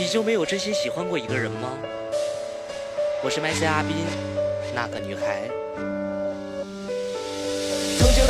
[0.00, 1.76] 你就没有真心喜欢过一个人吗？
[3.22, 3.94] 我是麦 C 阿斌，
[4.74, 5.59] 那个女孩。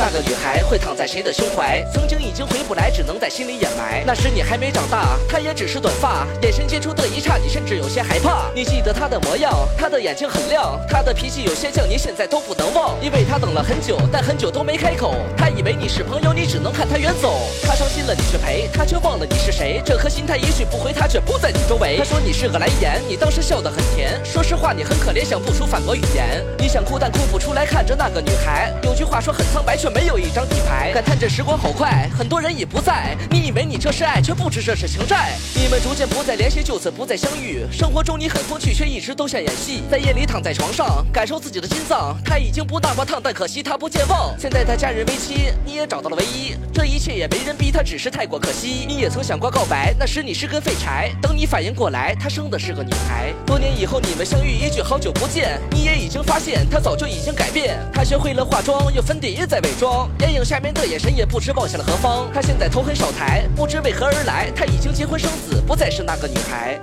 [0.01, 1.79] 那个女孩会躺在谁的胸怀？
[1.93, 4.03] 曾经已经回不来，只能在心里掩埋。
[4.03, 8.49] 那时你还没长大，她也只是短发，眼神接触的一刹，你甚至有些害怕。
[8.55, 12.95] 你记得她的模样，她的眼睛很亮，她的脾气有些犟，你现在都不能忘。
[12.99, 15.13] 因为她等了很久，但很久都没开口。
[15.37, 17.39] 她以为你是朋友，你只能看她远走。
[17.61, 19.83] 她伤心了，你却陪，她却忘了你是谁。
[19.85, 21.97] 这颗心她一去不回，她却不在你周围。
[21.99, 24.19] 她说你是个蓝颜，你当时笑得很甜。
[24.25, 26.43] 说实话，你很可怜，想不出反驳语言。
[26.57, 28.73] 你想哭，但哭不出来，看着那个女孩。
[28.81, 30.91] 有句话说很苍白，却没有一张底牌。
[30.93, 33.15] 感叹这时光好快，很多人已不在。
[33.29, 35.33] 你以为你这是爱，却不知这是情债。
[35.55, 37.65] 你们逐渐不再联系，就此不再相遇。
[37.71, 39.83] 生活中你很风趣，却一直都像演戏。
[39.89, 42.17] 在夜里躺在床上，感受自己的心脏。
[42.25, 44.33] 他已经不那么烫，但可惜他不健忘。
[44.39, 46.55] 现在他家人为妻，你也找到了唯一。
[46.73, 48.85] 这一切也没人逼他，只是太过可惜。
[48.87, 51.11] 你也曾想过告白，那时你是根废柴。
[51.21, 53.33] 等你反应过来，他生的是个女孩。
[53.45, 57.77] 多年以后你们相遇，一句好久不见，你也已经发现他早就已经改变。
[57.93, 62.29] 他学会了化妆，用粉底液在伪装，妆眼影下面的眼神也不知望向了何方。
[62.31, 64.51] 他现在头很少抬，不知为何而来。
[64.55, 66.79] 他已经结婚生子，不再是那个女孩，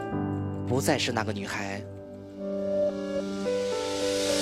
[0.68, 1.80] 不再是那个女孩。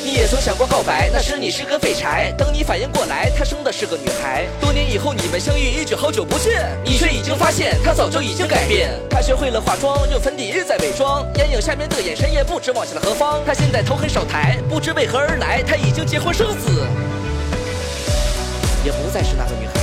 [0.02, 2.32] 你也曾想过告白，那时你是根废柴。
[2.38, 4.46] 等你反应过来，她生的是个女孩。
[4.58, 8.88] 多年以后你们相遇，一句好久不见，你却已经发现她早就已经改变。
[9.10, 13.38] 她学会了化妆，用粉底液在伪装，眼影下面的眼神也不知望向了何方。
[13.44, 15.62] 她现在头很少抬，不知为何而来。
[15.62, 16.86] 她已经结婚生子，
[18.86, 19.75] 也不再是那个女孩